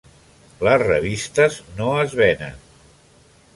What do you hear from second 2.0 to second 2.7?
es venen.